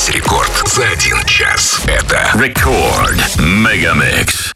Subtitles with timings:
[0.00, 1.78] Здесь рекорд за один час.
[1.86, 4.52] Это рекорд Мегамикс.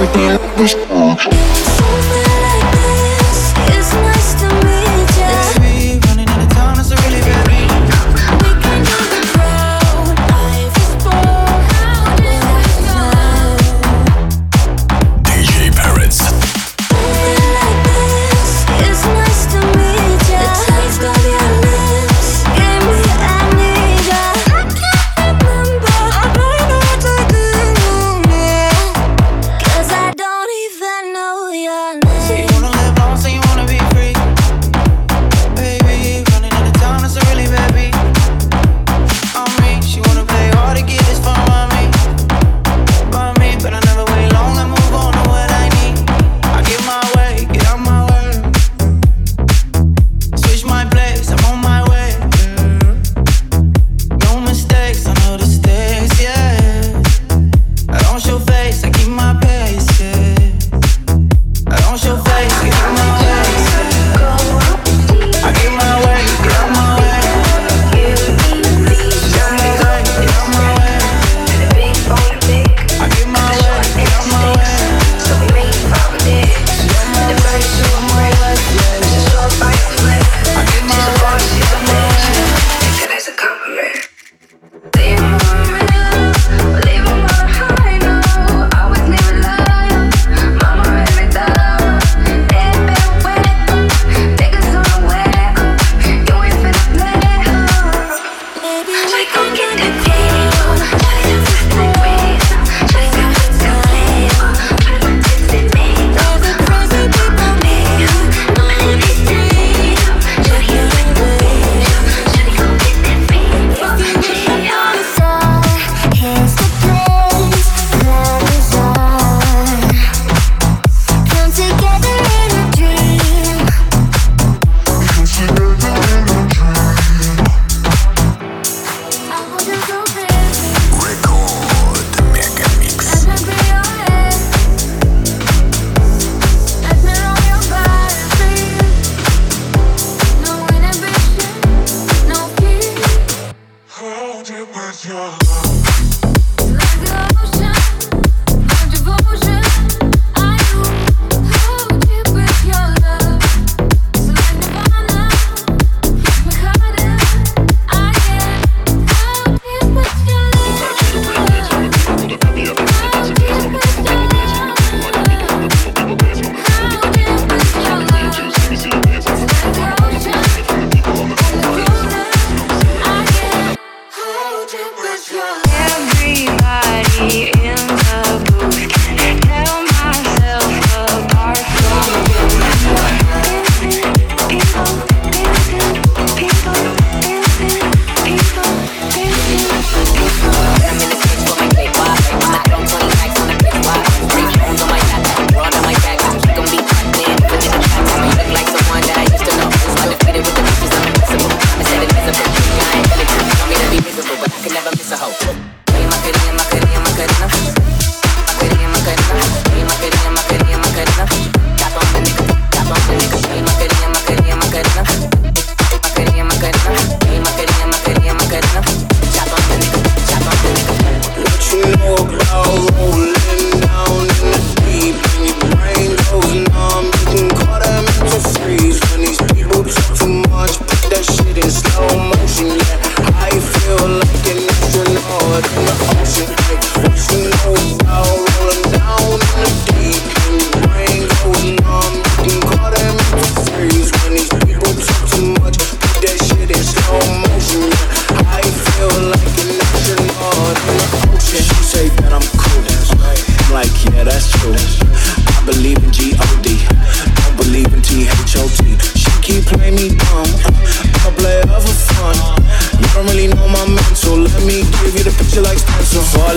[0.00, 1.59] With the ambush.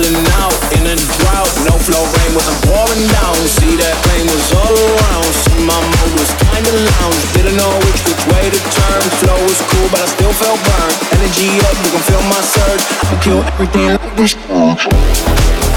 [0.04, 1.48] feeling out in a drought.
[1.64, 3.36] No flow rain wasn't pouring down.
[3.56, 5.28] See that plane was all around.
[5.48, 7.22] See my mood was kinda lounge.
[7.32, 9.02] Didn't know which which way to turn.
[9.24, 10.96] Flow was cool, but I still felt burned.
[11.16, 12.84] Energy up, you can feel my surge.
[13.00, 15.73] I can kill everything like this.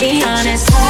[0.00, 0.89] be honest.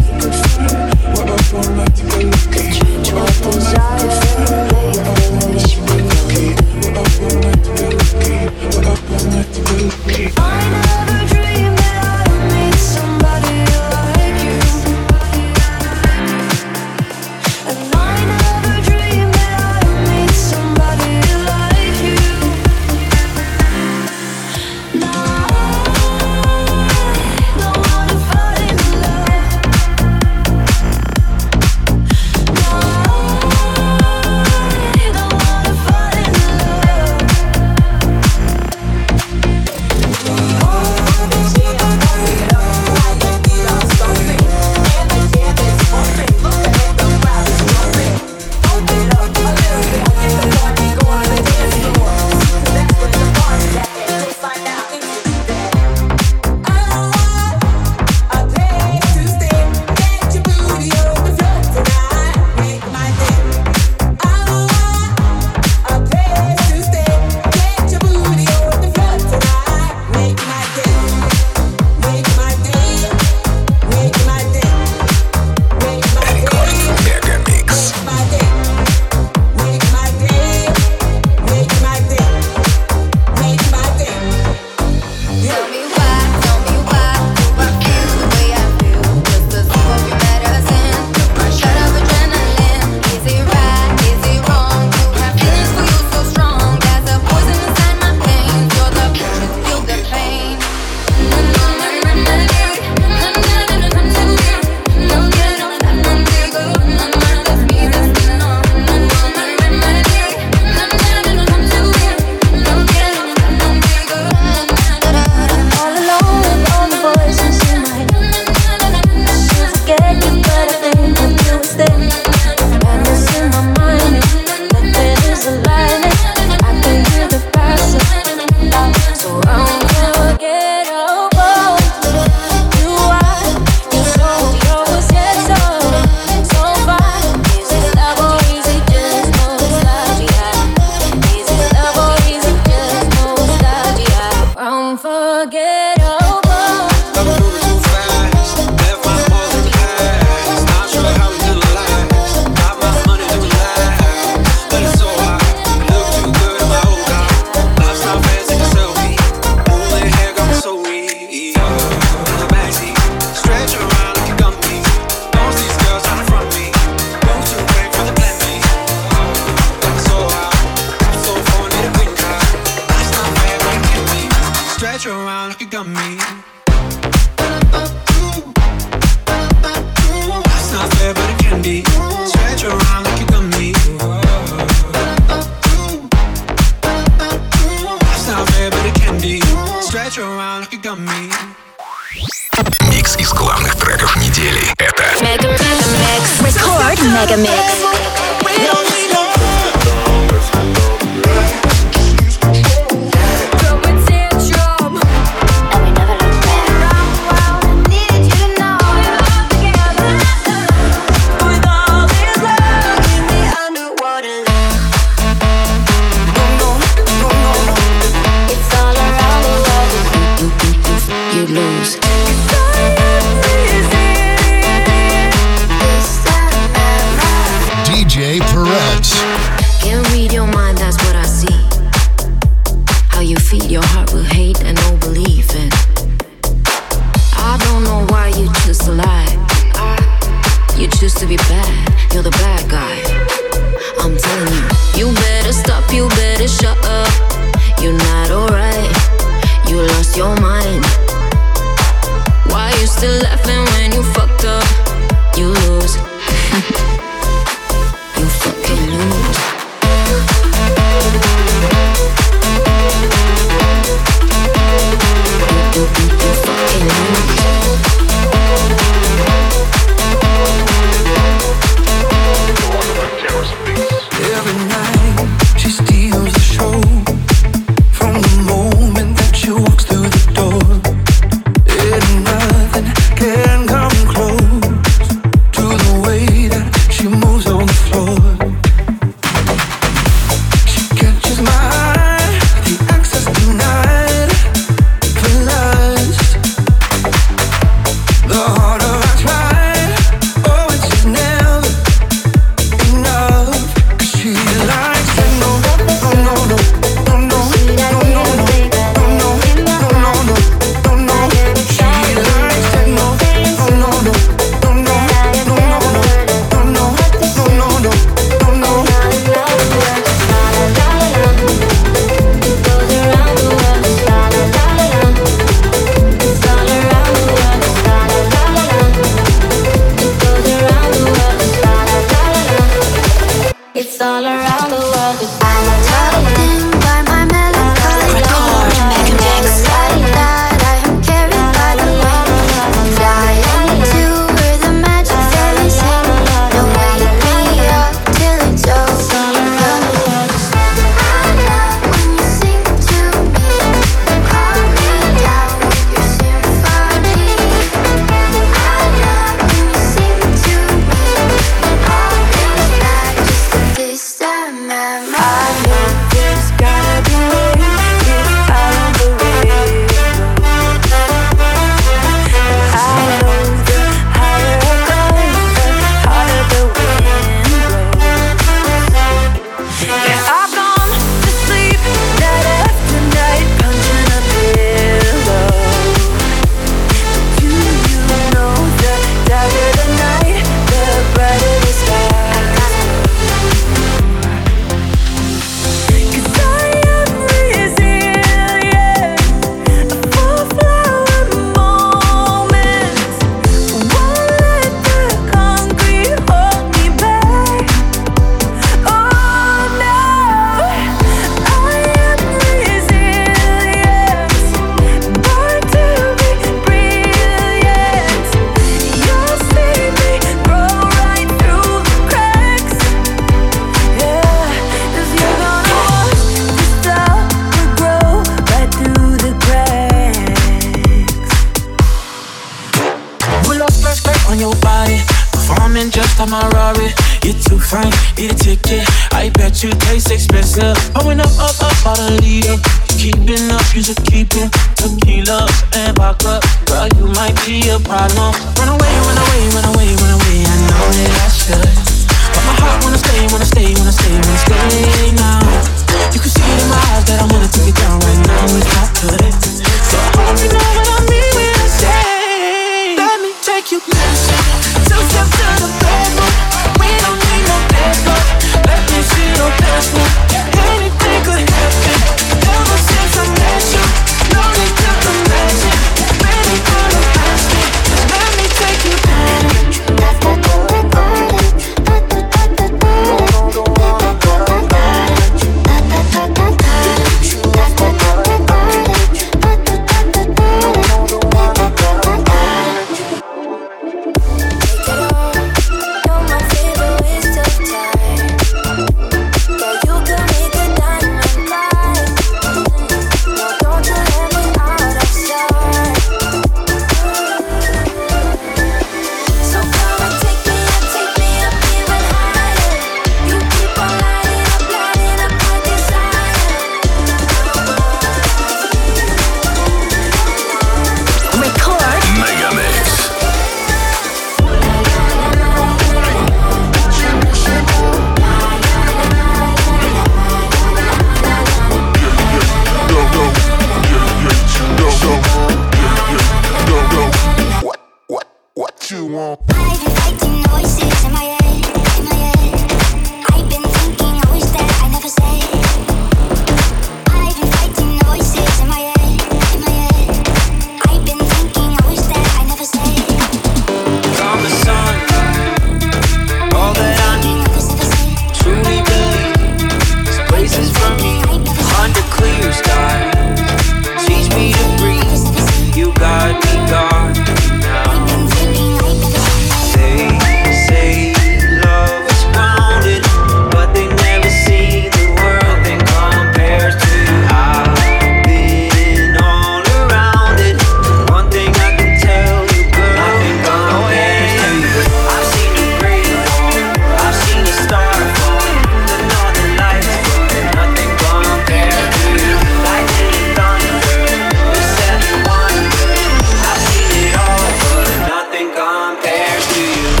[599.53, 600.00] to you.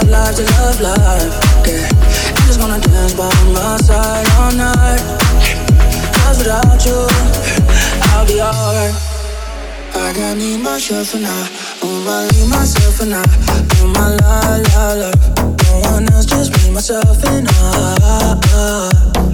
[0.00, 1.34] love life to love life.
[1.66, 1.88] Yeah.
[2.28, 5.00] You just wanna dance by my side all night.
[6.14, 7.06] Cause without you,
[8.12, 8.94] I'll be alright.
[9.94, 11.48] I gotta need myself and I.
[11.82, 13.22] Oh, I need myself and I.
[13.74, 14.40] Do my la
[14.72, 15.10] la la.
[15.64, 17.52] No one else, just me, myself and I.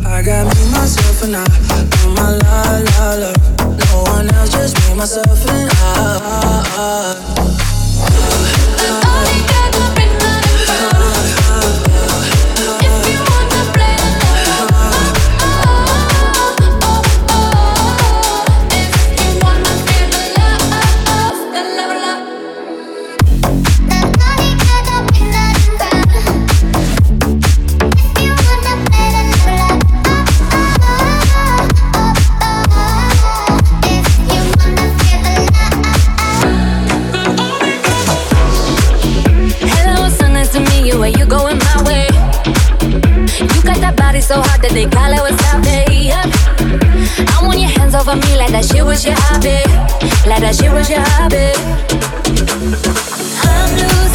[0.07, 1.45] I got me, myself and I.
[1.93, 3.33] Do my la la la.
[3.61, 7.17] No one else, just me, myself and I.
[44.77, 46.13] they call it what's up, babe.
[47.33, 49.65] I want your hands over me like that shit was your hobby,
[50.29, 51.49] like that shit was your hobby.
[53.43, 54.06] I'm blue.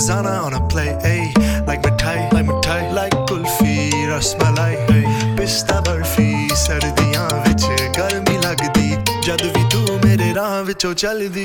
[0.00, 1.32] Kazana on a play hey
[1.66, 5.04] like mithai like mithai like kulfi rasmalai hey
[5.36, 7.64] pista barfi ਸਰਦੀਆਂ ਵਿੱਚ
[7.96, 11.44] ਗਰਮੀ ਲੱਗਦੀ ਜਦ ਵੀ ਤੂੰ ਮੇਰੇ ਰਾਹ ਵਿੱਚੋਂ ਚੱਲਦੀ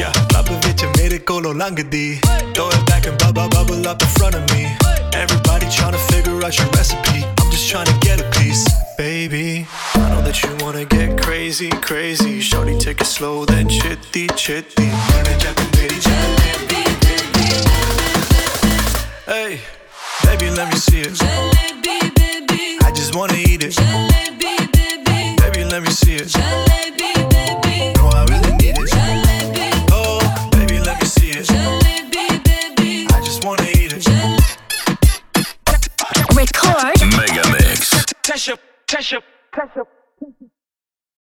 [0.00, 2.20] yeah ਲੱਭ ਵਿੱਚ ਮੇਰੇ ਕੋਲੋਂ ਲੰਘਦੀ
[2.56, 4.64] throw it back and bubble bubble up in front of me
[5.20, 8.66] everybody trying to figure out your recipe I'm just trying to get a piece
[8.98, 9.46] baby
[10.02, 14.92] I know that you wanna get crazy crazy shorty take it slow then chitty chitty
[19.25, 19.61] Hey,
[20.25, 21.17] baby, let me see it.
[22.83, 23.73] I just wanna eat it.
[23.77, 24.32] Baby,